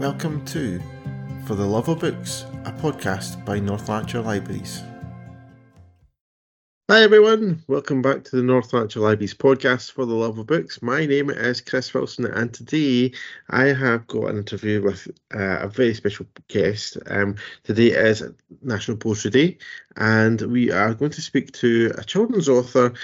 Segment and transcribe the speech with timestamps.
[0.00, 0.80] Welcome to
[1.44, 4.82] For the Love of Books, a podcast by North Lanarkshire Libraries.
[6.88, 10.80] Hi everyone, welcome back to the North Lanarkshire Libraries podcast for the love of books.
[10.80, 13.12] My name is Chris Wilson, and today
[13.50, 16.96] I have got an interview with uh, a very special guest.
[17.06, 18.22] Um, today is
[18.62, 19.58] National Poetry Day,
[19.96, 22.94] and we are going to speak to a children's author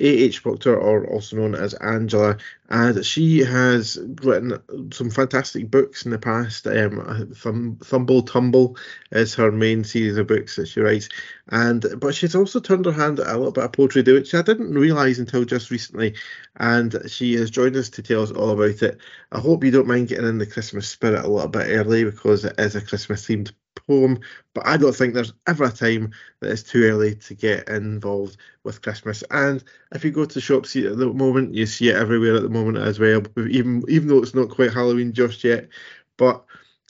[0.00, 0.42] A.H.
[0.42, 2.36] Proctor, or also known as Angela,
[2.70, 4.60] and she has written
[4.92, 6.66] some fantastic books in the past.
[6.66, 8.76] Um, Thum- Thumble Tumble
[9.10, 11.08] is her main series of books that she writes,
[11.48, 14.42] and but she's also turned her hand at a little bit of poetry, which I
[14.42, 16.14] didn't realise until just recently.
[16.56, 18.98] And she has joined us to tell us all about it.
[19.32, 22.44] I hope you don't mind getting in the Christmas spirit a little bit early because
[22.44, 23.52] it is a Christmas themed
[23.86, 24.20] poem,
[24.54, 28.36] but I don't think there's ever a time that it's too early to get involved
[28.64, 29.24] with Christmas.
[29.30, 32.48] And if you go to shops at the moment, you see it everywhere at the
[32.48, 33.22] moment as well.
[33.36, 35.68] Even even though it's not quite Halloween just yet,
[36.16, 36.44] but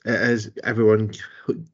[0.04, 1.12] it is everyone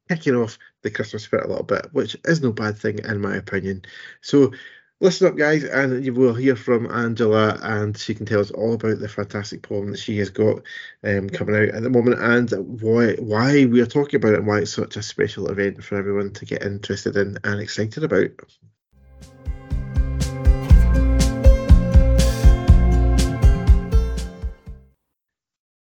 [0.09, 3.37] kicking off the Christmas spirit a little bit, which is no bad thing in my
[3.37, 3.83] opinion.
[4.21, 4.53] So
[5.01, 8.75] listen up, guys, and you will hear from Angela, and she can tell us all
[8.75, 10.63] about the fantastic poem that she has got
[11.05, 14.47] um, coming out at the moment, and why why we are talking about it, and
[14.47, 18.31] why it's such a special event for everyone to get interested in and excited about.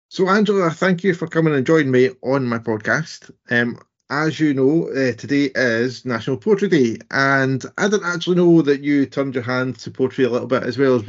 [0.10, 3.32] So, Angela, thank you for coming and joining me on my podcast.
[3.50, 3.78] Um,
[4.10, 8.82] as you know, uh, today is National Poetry Day, and I didn't actually know that
[8.82, 11.08] you turned your hand to poetry a little bit as well as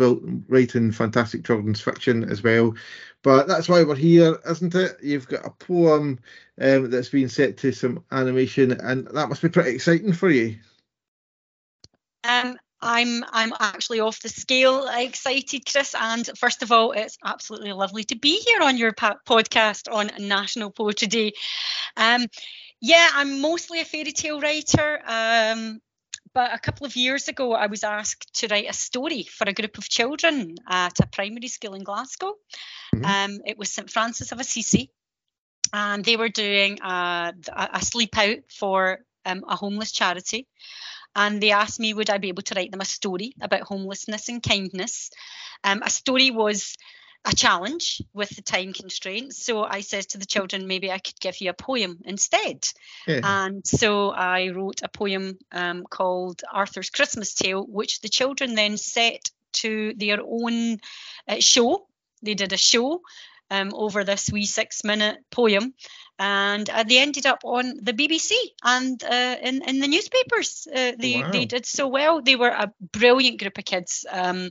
[0.48, 2.74] writing fantastic children's fiction as well.
[3.22, 4.96] But that's why we're here, isn't it?
[5.02, 6.20] You've got a poem
[6.60, 10.56] um, that's been set to some animation, and that must be pretty exciting for you.
[12.24, 15.94] Um, I'm I'm actually off the scale excited, Chris.
[15.98, 20.70] And first of all, it's absolutely lovely to be here on your podcast on National
[20.70, 21.32] Poetry Day.
[21.96, 22.26] Um,
[22.80, 25.00] yeah, I'm mostly a fairy tale writer.
[25.06, 25.80] Um,
[26.34, 29.54] but a couple of years ago, I was asked to write a story for a
[29.54, 32.34] group of children at a primary school in Glasgow.
[32.94, 33.04] Mm-hmm.
[33.04, 34.90] Um, it was St Francis of Assisi,
[35.72, 37.32] and they were doing a,
[37.72, 40.46] a sleep out for um, a homeless charity.
[41.14, 44.28] And they asked me, would I be able to write them a story about homelessness
[44.28, 45.10] and kindness?
[45.64, 46.76] Um, a story was
[47.26, 49.44] a challenge with the time constraints.
[49.44, 52.64] So I said to the children, maybe I could give you a poem instead.
[53.06, 53.20] Yeah.
[53.24, 58.76] And so I wrote a poem um, called Arthur's Christmas Tale, which the children then
[58.76, 60.78] set to their own
[61.28, 61.86] uh, show.
[62.22, 63.00] They did a show
[63.50, 65.74] um, over this wee six minute poem
[66.18, 68.32] and uh, they ended up on the BBC
[68.64, 70.66] and uh, in in the newspapers.
[70.70, 71.30] Uh, they wow.
[71.30, 72.22] they did so well.
[72.22, 74.50] They were a brilliant group of kids, um,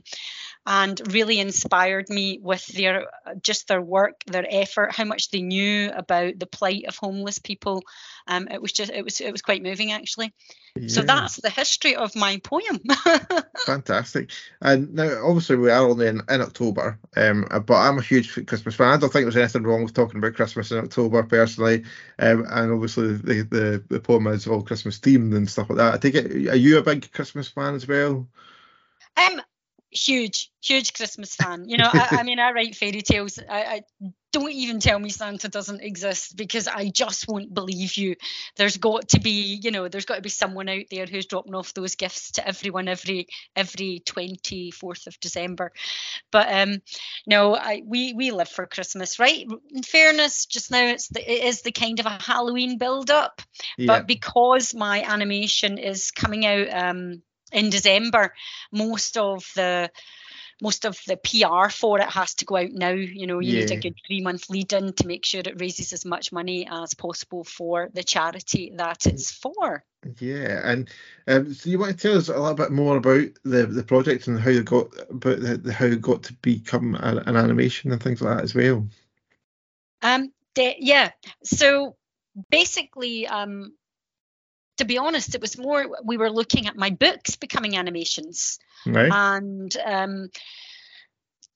[0.64, 3.06] and really inspired me with their
[3.42, 7.82] just their work, their effort, how much they knew about the plight of homeless people.
[8.28, 10.32] Um, it was just it was it was quite moving actually.
[10.76, 10.88] Yeah.
[10.88, 12.80] So that's the history of my poem.
[13.66, 14.30] Fantastic.
[14.60, 18.74] And now, obviously, we are only in, in October, um, but I'm a huge Christmas
[18.74, 18.92] fan.
[18.92, 21.55] I don't think there's anything wrong with talking about Christmas in October, personally.
[21.58, 25.94] Um, and obviously, the, the, the poem is all Christmas themed and stuff like that.
[25.94, 28.28] I take it, are you a big Christmas fan as well?
[29.16, 29.40] Um,
[29.96, 31.68] huge, huge Christmas fan.
[31.68, 33.38] You know, I, I mean, I write fairy tales.
[33.48, 33.82] I, I,
[34.32, 38.16] don't even tell me Santa doesn't exist because I just won't believe you.
[38.56, 41.54] There's got to be, you know, there's got to be someone out there who's dropping
[41.54, 45.72] off those gifts to everyone every every 24th of December.
[46.30, 46.82] But um,
[47.26, 49.46] no, I we we live for Christmas, right?
[49.70, 53.40] In fairness, just now it's the, it is the kind of a Halloween build up,
[53.78, 53.86] yeah.
[53.86, 58.34] but because my animation is coming out um in December,
[58.72, 59.90] most of the
[60.62, 62.90] most of the PR for it has to go out now.
[62.90, 63.60] You know, you yeah.
[63.60, 66.66] need a good three month lead in to make sure it raises as much money
[66.70, 69.84] as possible for the charity that it's for.
[70.20, 70.88] Yeah, and
[71.26, 74.28] um, so you want to tell us a little bit more about the the project
[74.28, 77.92] and how you got about the, the, how it got to become a, an animation
[77.92, 78.86] and things like that as well.
[80.02, 81.10] Um, de- yeah.
[81.44, 81.96] So
[82.50, 83.74] basically, um,
[84.78, 89.10] to be honest, it was more we were looking at my books becoming animations, right.
[89.10, 90.30] and um,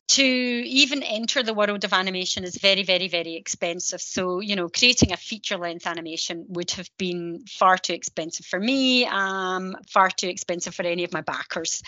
[0.09, 4.01] to even enter the world of animation is very, very, very expensive.
[4.01, 8.59] So you know, creating a feature length animation would have been far too expensive for
[8.59, 11.83] me, um, far too expensive for any of my backers,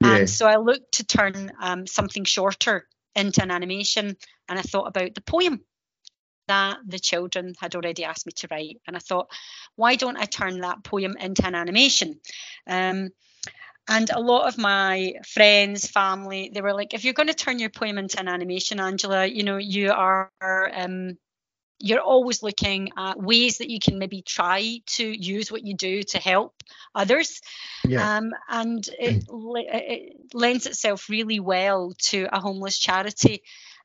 [0.00, 0.16] yeah.
[0.16, 4.16] and so I looked to turn um, something shorter into an animation,
[4.48, 5.60] and I thought about the poem
[6.48, 8.80] that the children had already asked me to write.
[8.86, 9.30] And I thought,
[9.76, 12.20] why don't I turn that poem into an animation?
[12.66, 13.10] Um,
[13.86, 17.58] and a lot of my friends, family, they were like, if you're going to turn
[17.58, 21.18] your poem into an animation, Angela, you know, you are um,
[21.78, 26.02] you're always looking at ways that you can maybe try to use what you do
[26.02, 26.54] to help
[26.94, 27.40] others.
[27.84, 28.16] Yeah.
[28.16, 33.42] Um, and it, it, lends itself really well to a homeless charity.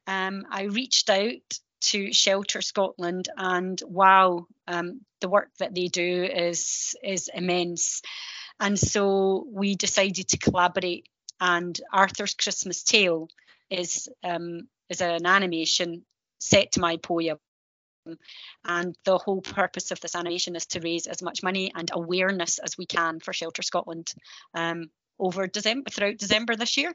[0.07, 6.23] Um, I reached out to Shelter Scotland, and wow, um, the work that they do
[6.23, 8.01] is is immense.
[8.59, 11.07] And so we decided to collaborate.
[11.39, 13.29] And Arthur's Christmas Tale
[13.69, 16.05] is um, is an animation
[16.39, 17.37] set to my poem.
[18.65, 22.57] And the whole purpose of this animation is to raise as much money and awareness
[22.57, 24.11] as we can for Shelter Scotland
[24.53, 24.89] um,
[25.19, 26.93] over December throughout December this year.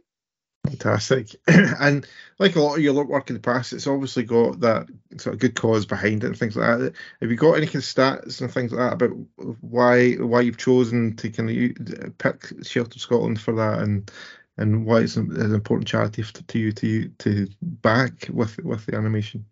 [0.66, 1.37] Fantastic.
[1.46, 2.06] and
[2.38, 4.88] like a lot of your work in the past, it's obviously got that
[5.19, 6.94] sort of good cause behind it and things like that.
[7.20, 9.16] Have you got any kind of stats and things like that about
[9.61, 14.11] why why you've chosen to kind of pick Shelter Scotland for that and
[14.56, 19.44] and why it's an, important charity to you to to back with with the animation?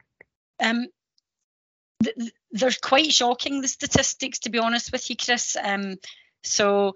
[0.62, 0.86] Um,
[2.02, 5.56] th- they're quite shocking the statistics, to be honest with you, Chris.
[5.62, 5.96] Um,
[6.42, 6.94] so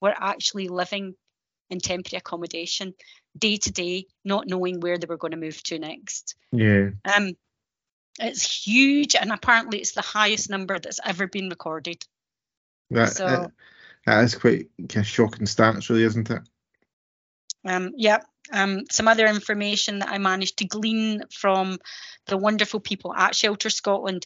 [0.00, 1.16] were actually living
[1.68, 2.94] in temporary accommodation
[3.36, 6.36] day to day, not knowing where they were going to move to next.
[6.52, 6.90] Yeah.
[7.04, 7.32] Um,
[8.18, 12.04] it's huge, and apparently it's the highest number that's ever been recorded.
[12.90, 13.50] That, so, that,
[14.06, 16.42] that is quite of shocking stats, really, isn't it?
[17.64, 18.20] Um, yeah.
[18.52, 21.78] Um, some other information that I managed to glean from
[22.26, 24.24] the wonderful people at Shelter Scotland.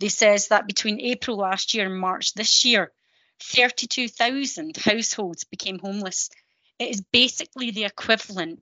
[0.00, 2.90] They says that between April last year and March this year,
[3.40, 6.28] 32,000 households became homeless.
[6.78, 8.60] It is basically the equivalent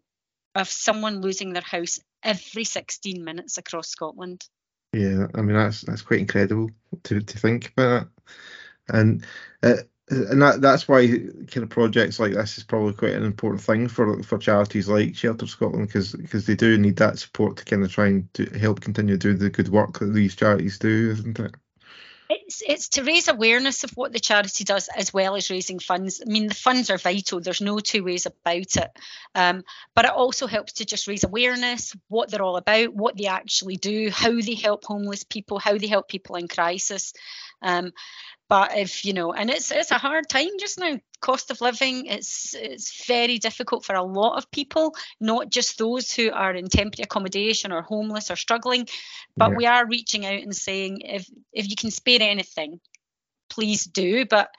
[0.55, 4.45] of someone losing their house every 16 minutes across Scotland.
[4.93, 6.71] Yeah, I mean that's that's quite incredible
[7.05, 8.09] to, to think about
[8.89, 9.27] that, and
[9.63, 9.77] uh,
[10.11, 13.87] and that that's why kind of projects like this is probably quite an important thing
[13.89, 17.85] for for charities like Shelter Scotland because because they do need that support to kind
[17.85, 21.39] of try and to help continue doing the good work that these charities do, isn't
[21.41, 21.55] it?
[22.33, 26.23] It's, it's to raise awareness of what the charity does as well as raising funds.
[26.25, 27.41] I mean, the funds are vital.
[27.41, 28.91] There's no two ways about it.
[29.35, 29.65] Um,
[29.97, 33.79] but it also helps to just raise awareness, what they're all about, what they actually
[33.79, 37.15] do, how they help homeless people, how they help people in crisis.
[37.63, 37.93] Um,
[38.49, 40.99] but if you know, and it's it's a hard time just now.
[41.21, 46.13] Cost of living, it's it's very difficult for a lot of people, not just those
[46.13, 48.89] who are in temporary accommodation or homeless or struggling.
[49.37, 49.57] But yeah.
[49.57, 52.81] we are reaching out and saying if if you can spare anything,
[53.51, 54.25] please do.
[54.25, 54.51] But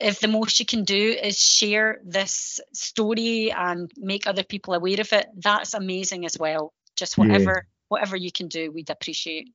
[0.00, 5.00] if the most you can do is share this story and make other people aware
[5.00, 6.72] of it, that's amazing as well.
[6.96, 7.70] Just whatever yeah.
[7.88, 9.48] whatever you can do, we'd appreciate.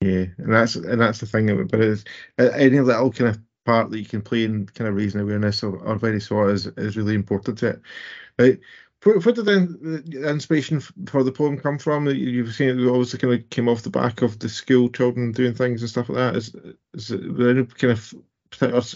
[0.00, 1.70] Yeah, and that's and that's the thing of it.
[1.70, 2.04] But it's
[2.38, 5.62] uh, any little kind of part that you can play in kind of raising awareness
[5.62, 7.82] or, or very sort is is really important to it.
[8.38, 8.58] Right.
[9.04, 12.08] Where, where did the, the, inspiration for the poem come from?
[12.08, 15.54] You've seen it obviously kind of came off the back of the school children doing
[15.54, 16.36] things and stuff like that.
[16.36, 16.54] Is,
[16.94, 18.14] is there any kind of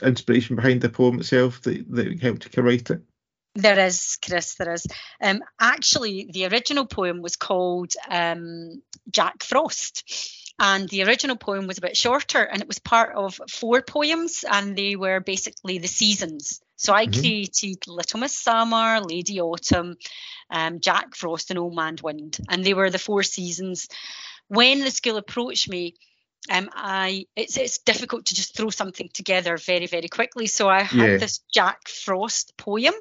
[0.02, 3.02] inspiration behind the poem itself that, that helped you write it?
[3.54, 4.86] There is, Chris, there is.
[5.20, 11.78] Um, actually, the original poem was called um, Jack Frost and the original poem was
[11.78, 15.88] a bit shorter and it was part of four poems and they were basically the
[15.88, 17.20] seasons so i mm-hmm.
[17.20, 19.96] created little miss summer lady autumn
[20.50, 23.88] um, jack frost and old man wind and they were the four seasons
[24.48, 25.94] when the school approached me
[26.50, 30.48] um, I it's it's difficult to just throw something together very very quickly.
[30.48, 31.16] So I had yeah.
[31.16, 32.94] this Jack Frost poem,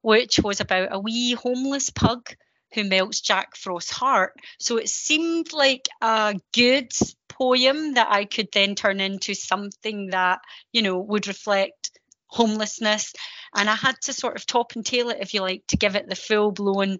[0.00, 2.36] which was about a wee homeless pug
[2.72, 4.34] who melts Jack Frost's heart.
[4.58, 6.92] So it seemed like a good
[7.28, 10.40] poem that I could then turn into something that,
[10.72, 11.92] you know, would reflect
[12.26, 13.14] homelessness.
[13.54, 15.96] And I had to sort of top and tail it, if you like, to give
[15.96, 16.98] it the full blown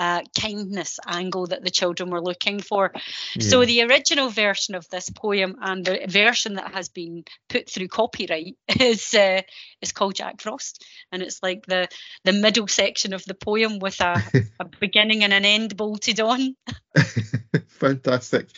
[0.00, 2.90] uh, kindness angle that the children were looking for.
[3.36, 3.48] Yeah.
[3.48, 7.88] So the original version of this poem and the version that has been put through
[7.88, 9.42] copyright is uh,
[9.82, 11.86] is called Jack Frost, and it's like the
[12.24, 14.22] the middle section of the poem with a,
[14.60, 16.56] a beginning and an end bolted on.
[17.68, 18.48] Fantastic.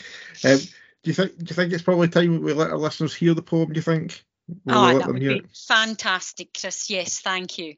[0.44, 3.34] Um, do you think do you think it's probably time we let our listeners hear
[3.34, 3.72] the poem?
[3.72, 4.24] Do you think?
[4.64, 6.88] We'll oh, that would be fantastic, Chris.
[6.88, 7.74] Yes, thank you.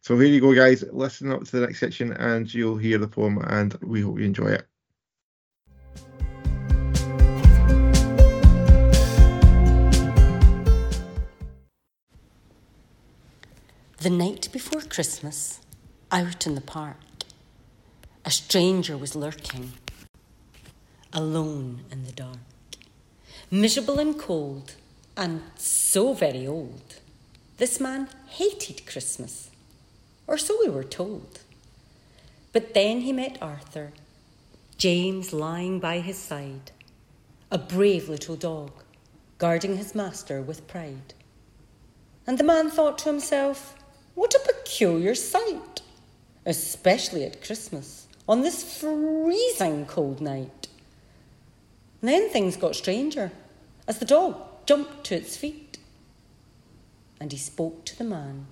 [0.00, 0.84] So here you go, guys.
[0.92, 4.24] Listen up to the next section and you'll hear the poem, and we hope you
[4.24, 4.66] enjoy it.
[13.98, 15.60] The night before Christmas,
[16.10, 16.96] out in the park,
[18.24, 19.74] a stranger was lurking,
[21.12, 22.38] alone in the dark,
[23.48, 24.74] miserable and cold,
[25.16, 26.96] and so very old.
[27.58, 29.51] This man hated Christmas,
[30.26, 31.40] or so we were told.
[32.52, 33.92] But then he met Arthur,
[34.76, 36.70] James lying by his side,
[37.50, 38.72] a brave little dog,
[39.38, 41.14] guarding his master with pride.
[42.26, 43.74] And the man thought to himself,
[44.14, 45.80] What a peculiar sight,
[46.46, 50.68] especially at Christmas, on this freezing cold night.
[52.00, 53.32] And then things got stranger
[53.88, 54.36] as the dog
[54.66, 55.78] jumped to its feet.
[57.20, 58.46] And he spoke to the man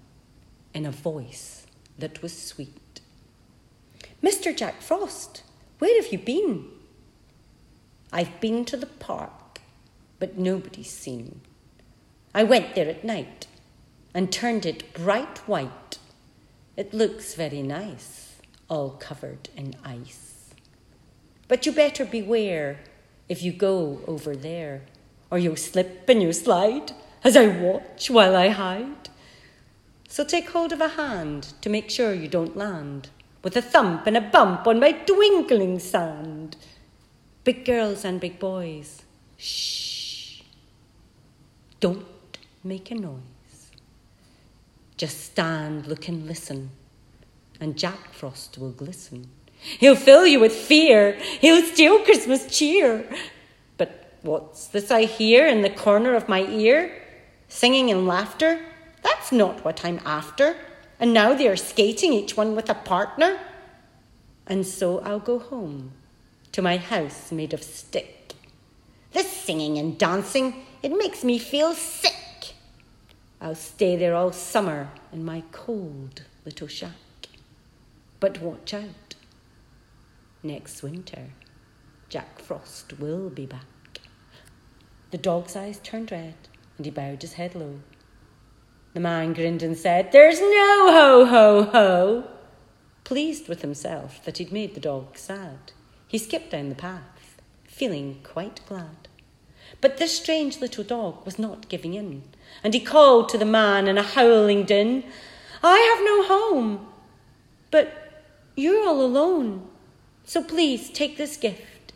[0.75, 1.67] in a voice
[1.99, 3.01] that was sweet.
[4.23, 4.57] Mr.
[4.57, 5.43] Jack Frost,
[5.79, 6.67] where have you been?
[8.13, 9.61] I've been to the park,
[10.19, 11.41] but nobody's seen.
[12.35, 13.47] I went there at night
[14.15, 15.99] and turned it bright white.
[16.77, 18.37] It looks very nice,
[18.69, 20.55] all covered in ice.
[21.49, 22.81] But you better beware
[23.29, 24.83] if you go over there,
[25.31, 29.10] or you'll slip and you'll slide as I watch while I hide.
[30.11, 33.11] So take hold of a hand to make sure you don't land
[33.45, 36.57] with a thump and a bump on my twinkling sand.
[37.45, 39.03] Big girls and big boys,
[39.37, 40.43] shh.
[41.79, 42.05] Don't
[42.65, 43.71] make a noise.
[44.97, 46.71] Just stand, look, and listen,
[47.61, 49.31] and Jack Frost will glisten.
[49.79, 53.09] He'll fill you with fear, he'll steal Christmas cheer.
[53.77, 57.01] But what's this I hear in the corner of my ear?
[57.47, 58.61] Singing and laughter?
[59.03, 60.57] That's not what I'm after
[61.01, 63.41] and now they are skating, each one with a partner.
[64.47, 65.93] And so I'll go home
[66.53, 68.35] to my house made of stick.
[69.13, 72.53] This singing and dancing, it makes me feel sick.
[73.41, 76.93] I'll stay there all summer in my cold little shack.
[78.21, 79.15] But watch out.
[80.43, 81.31] Next winter,
[82.11, 83.65] Jack Frost will be back.
[85.11, 86.35] The dog's eyes turned red,
[86.77, 87.81] and he bowed his head low.
[88.93, 92.25] The man grinned and said, There's no ho ho ho.
[93.05, 95.73] Pleased with himself that he'd made the dog sad,
[96.09, 99.09] he skipped down the path, feeling quite glad.
[99.81, 102.23] But this strange little dog was not giving in,
[102.65, 105.05] and he called to the man in a howling din,
[105.63, 106.87] I have no home,
[107.71, 108.25] but
[108.57, 109.69] you're all alone,
[110.25, 111.93] so please take this gift.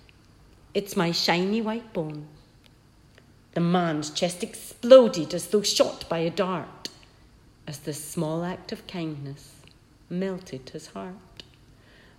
[0.74, 2.28] It's my shiny white bone.
[3.52, 6.68] The man's chest exploded as though shot by a dart
[7.66, 9.56] as this small act of kindness
[10.10, 11.42] melted his heart.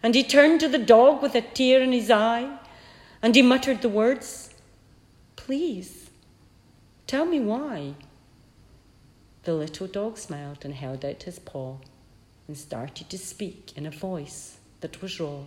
[0.01, 2.57] And he turned to the dog with a tear in his eye,
[3.21, 4.53] and he muttered the words,
[5.35, 6.09] Please,
[7.07, 7.95] tell me why.
[9.43, 11.77] The little dog smiled and held out his paw
[12.47, 15.41] and started to speak in a voice that was raw.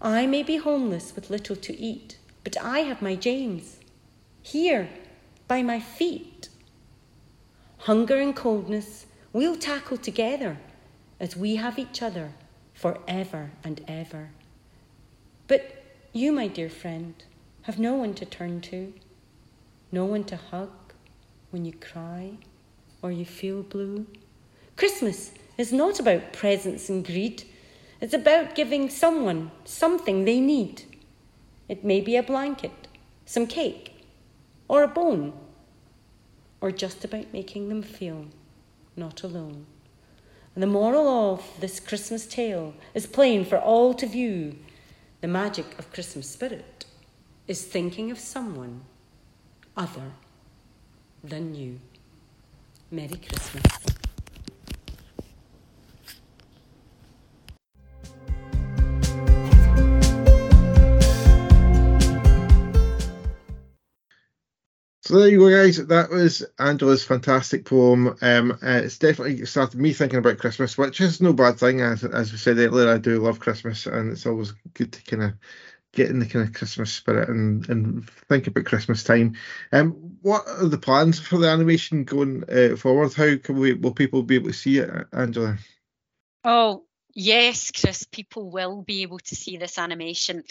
[0.00, 3.78] I may be homeless with little to eat, but I have my James
[4.42, 4.88] here
[5.46, 6.48] by my feet
[7.82, 10.56] hunger and coldness, we'll tackle together
[11.18, 12.32] as we have each other
[12.74, 14.30] forever and ever.
[15.48, 17.14] But you, my dear friend,
[17.62, 18.92] have no one to turn to,
[19.90, 20.70] no one to hug
[21.50, 22.34] when you cry
[23.02, 24.06] or you feel blue.
[24.76, 27.42] Christmas is not about presents and greed.
[28.00, 30.84] It's about giving someone something they need.
[31.68, 32.86] It may be a blanket,
[33.26, 34.06] some cake,
[34.68, 35.32] or a bone
[36.62, 38.26] or just about making them feel
[38.96, 39.66] not alone.
[40.54, 44.56] And the moral of this Christmas tale is plain for all to view.
[45.20, 46.86] The magic of Christmas spirit
[47.48, 48.82] is thinking of someone
[49.76, 50.12] other
[51.24, 51.80] than you.
[52.90, 53.64] Merry Christmas.
[65.12, 65.76] So there you go, guys.
[65.76, 68.16] That was Angela's fantastic poem.
[68.22, 71.82] Um, uh, it's definitely started me thinking about Christmas, which is no bad thing.
[71.82, 75.24] As as we said earlier, I do love Christmas, and it's always good to kind
[75.24, 75.32] of
[75.92, 79.36] get in the kind of Christmas spirit and and think about Christmas time.
[79.70, 83.12] Um, what are the plans for the animation going uh, forward?
[83.12, 85.58] How can we will people be able to see it, Angela?
[86.42, 88.04] Oh yes, Chris.
[88.04, 90.42] People will be able to see this animation.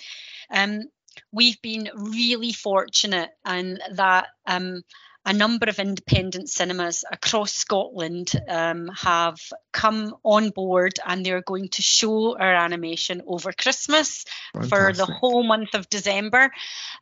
[0.51, 0.84] Um,
[1.32, 4.84] we've been really fortunate in that um,
[5.25, 9.38] a number of independent cinemas across Scotland um, have
[9.72, 14.70] come on board and they're going to show our animation over Christmas Fantastic.
[14.70, 16.51] for the whole month of December.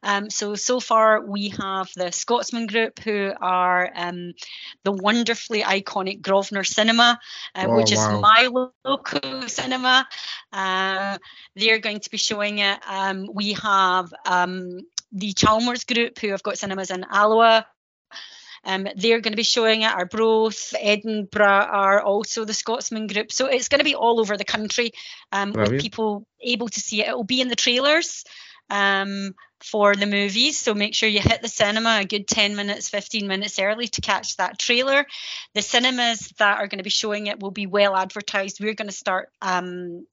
[0.03, 4.33] Um, so, so far we have the Scotsman Group who are um,
[4.83, 7.19] the wonderfully iconic Grosvenor Cinema,
[7.55, 8.15] uh, oh, which wow.
[8.15, 10.05] is my local cinema.
[10.51, 11.17] Uh,
[11.55, 12.79] they're going to be showing it.
[12.85, 14.81] Um, we have um,
[15.13, 17.65] the Chalmers Group who have got cinemas in Alloa,
[18.63, 19.91] um, they're going to be showing it.
[19.91, 23.31] Arbroath, Edinburgh are also the Scotsman group.
[23.31, 24.91] So it's going to be all over the country
[25.31, 27.09] um, with people able to see it.
[27.09, 28.25] It will be in the trailers
[28.69, 30.57] um, for the movies.
[30.57, 34.01] So make sure you hit the cinema a good 10 minutes, 15 minutes early to
[34.01, 35.05] catch that trailer.
[35.53, 38.59] The cinemas that are going to be showing it will be well advertised.
[38.59, 40.05] We're going to start um,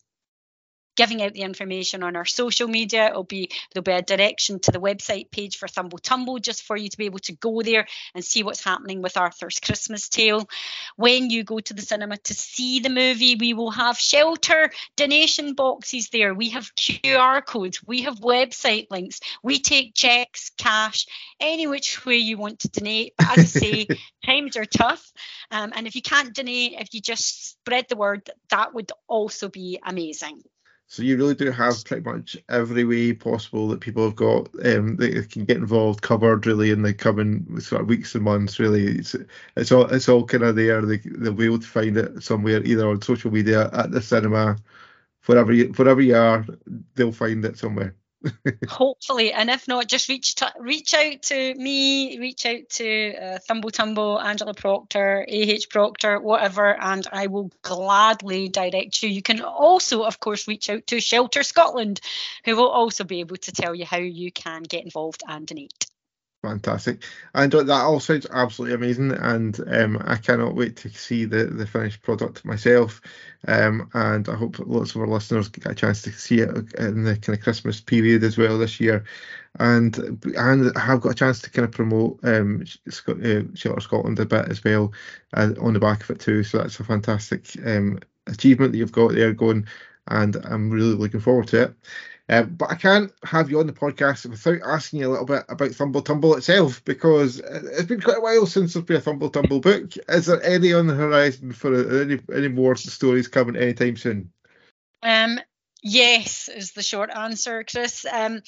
[0.96, 3.08] giving out the information on our social media.
[3.08, 6.76] It'll be there'll be a direction to the website page for Thumble Tumble just for
[6.76, 10.48] you to be able to go there and see what's happening with Arthur's Christmas Tale.
[10.96, 15.54] When you go to the cinema to see the movie, we will have shelter donation
[15.54, 16.34] boxes there.
[16.34, 21.06] We have QR codes, we have website links, we take checks, cash,
[21.38, 23.14] any which way you want to donate.
[23.18, 23.86] But as I say,
[24.24, 25.12] times are tough.
[25.50, 29.48] Um, and if you can't donate, if you just spread the word, that would also
[29.48, 30.42] be amazing.
[30.88, 34.96] So you really do have pretty much every way possible that people have got um,
[34.96, 38.58] that can get involved covered really in the coming sort of weeks and months.
[38.60, 39.16] Really, it's
[39.56, 40.82] it's all it's all kind of there.
[40.82, 44.56] They they'll be able to find it somewhere either on social media, at the cinema,
[45.26, 46.46] wherever you wherever you are,
[46.94, 47.96] they'll find it somewhere.
[48.68, 53.38] Hopefully, and if not, just reach to, reach out to me, reach out to uh,
[53.46, 59.08] Thumble Tumble, Angela Proctor, AH Proctor, whatever, and I will gladly direct you.
[59.08, 62.00] You can also, of course, reach out to Shelter Scotland,
[62.44, 65.86] who will also be able to tell you how you can get involved and donate.
[66.42, 67.02] Fantastic,
[67.34, 71.66] and that all sounds absolutely amazing, and um, I cannot wait to see the, the
[71.66, 73.00] finished product myself.
[73.48, 77.02] Um, and I hope lots of our listeners get a chance to see it in
[77.02, 79.04] the kind of Christmas period as well this year.
[79.58, 79.96] And
[80.36, 84.48] and have got a chance to kind of promote um, uh, Shelter Scotland a bit
[84.48, 84.92] as well
[85.34, 86.44] uh, on the back of it too.
[86.44, 89.66] So that's a fantastic um, achievement that you've got there going,
[90.08, 91.74] and I'm really looking forward to it.
[92.28, 95.44] Um, but I can't have you on the podcast without asking you a little bit
[95.48, 99.30] about Thumble Tumble itself because it's been quite a while since there's been a Thumble
[99.30, 99.92] Tumble book.
[100.08, 104.32] Is there any on the horizon for any any more stories coming anytime soon?
[105.04, 105.38] Um,
[105.82, 108.04] yes, is the short answer, Chris.
[108.10, 108.42] Um,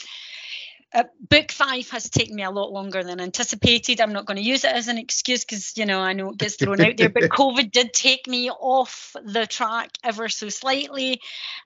[0.95, 4.01] uh, book five has taken me a lot longer than anticipated.
[4.01, 6.39] I'm not going to use it as an excuse because you know I know it
[6.39, 11.21] gets thrown out there, but COVID did take me off the track ever so slightly.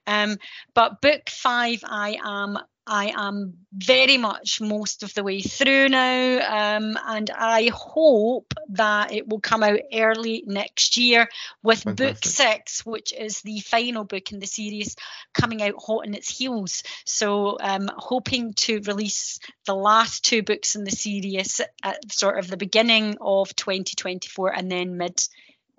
[0.05, 0.37] Um,
[0.73, 6.75] but book five, I am I am very much most of the way through now,
[6.75, 11.29] um, and I hope that it will come out early next year
[11.61, 12.15] with Fantastic.
[12.15, 14.97] book six, which is the final book in the series,
[15.33, 16.83] coming out hot in its heels.
[17.05, 22.49] So, um, hoping to release the last two books in the series at sort of
[22.49, 25.21] the beginning of 2024 and then mid.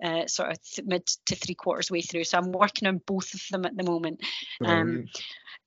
[0.03, 2.25] Uh, sort of th- mid to three quarters way through.
[2.25, 4.19] So I'm working on both of them at the moment.
[4.61, 5.05] Um,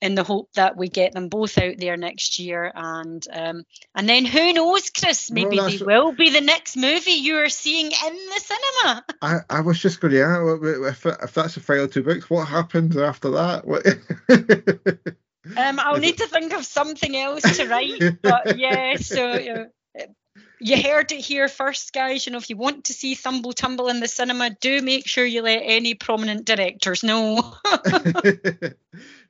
[0.01, 2.71] in the hope that we get them both out there next year.
[2.75, 5.31] And um, and then who knows chris?
[5.31, 9.05] Maybe they will be the next movie you are seeing in the cinema.
[9.23, 12.49] I, I was just going to yeah if, if that's the final two books what
[12.49, 13.67] happens after that?
[13.67, 13.87] What
[15.57, 19.67] um, i'll need to think of something else to write but yeah so you,
[20.61, 22.27] you heard it here first guys.
[22.27, 25.25] You know if you want to see thumble tumble in the cinema do make sure
[25.25, 27.55] you let any prominent directors know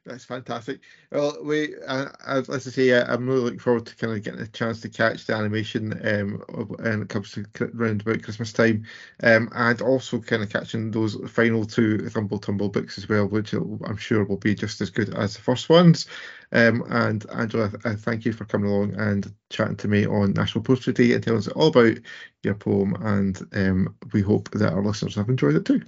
[0.09, 0.81] that's fantastic.
[1.13, 4.41] Well, we, uh, as I say, uh, I'm really looking forward to kind of getting
[4.41, 6.43] a chance to catch the animation um,
[6.79, 7.45] when it comes to
[7.75, 8.85] round about Christmas time,
[9.23, 13.53] um, and also kind of catching those final two Thumble Tumble books as well, which
[13.53, 16.07] I'm sure will be just as good as the first ones.
[16.53, 20.65] Um, and Angela, I thank you for coming along and chatting to me on National
[20.65, 21.99] Poetry Day and telling us all about
[22.43, 22.95] your poem.
[23.01, 25.83] And um, we hope that our listeners have enjoyed it too.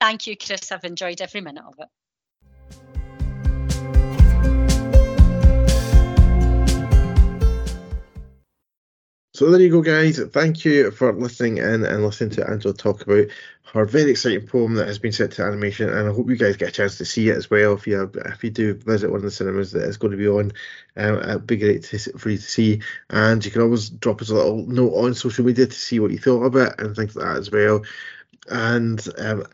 [0.00, 0.70] Thank you, Chris.
[0.70, 1.88] I've enjoyed every minute of it.
[9.36, 10.18] So there you go, guys.
[10.18, 13.26] Thank you for listening in and listening to Angela talk about
[13.74, 15.90] her very exciting poem that has been set to animation.
[15.90, 17.74] And I hope you guys get a chance to see it as well.
[17.74, 20.16] If you have, if you do visit one of the cinemas that is going to
[20.16, 20.52] be on,
[20.96, 22.80] um, it'd be great to, for you to see.
[23.10, 26.12] And you can always drop us a little note on social media to see what
[26.12, 27.82] you thought of it and things like that as well.
[28.48, 29.44] And um,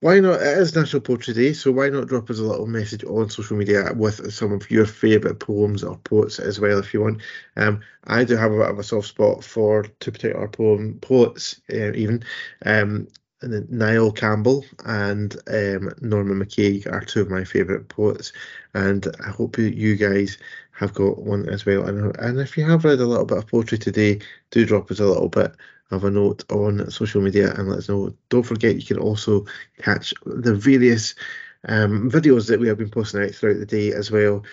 [0.00, 0.40] why not?
[0.40, 3.56] It is National Poetry Day, so why not drop us a little message on social
[3.56, 7.20] media with some of your favourite poems or poets as well, if you want.
[7.56, 11.60] Um, I do have a bit of a soft spot for two particular poem poets,
[11.72, 12.22] uh, even.
[12.64, 13.08] Um,
[13.40, 18.32] and Niall Campbell and um, Norman MacCaig are two of my favourite poets,
[18.74, 20.38] and I hope you guys
[20.72, 21.86] have got one as well.
[21.86, 25.00] And, and if you have read a little bit of poetry today, do drop us
[25.00, 25.54] a little bit
[25.90, 28.14] of a note on social media and let us know.
[28.28, 29.46] Don't forget, you can also
[29.78, 31.14] catch the various
[31.66, 34.44] um, videos that we have been posting out throughout the day as well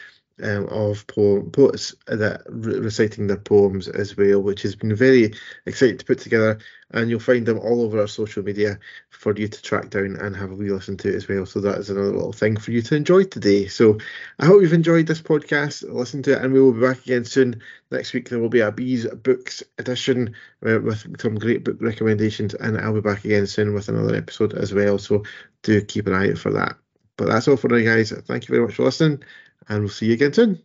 [0.44, 5.34] um, of poem, poets that re- reciting their poems as well, which has been very
[5.66, 6.60] exciting to put together.
[6.92, 10.36] And you'll find them all over our social media for you to track down and
[10.36, 11.46] have a wee listen to as well.
[11.46, 13.68] So that is another little thing for you to enjoy today.
[13.68, 13.98] So
[14.40, 15.84] I hope you've enjoyed this podcast.
[15.92, 17.62] Listen to it, and we will be back again soon.
[17.92, 22.54] Next week there will be a Bees Books edition uh, with some great book recommendations,
[22.54, 25.00] and I'll be back again soon with another episode as well.
[25.00, 25.24] So
[25.64, 26.78] do keep an eye out for that.
[27.18, 28.12] But that's all for now, guys.
[28.12, 29.24] Thank you very much for listening
[29.70, 30.65] and we'll see you again soon.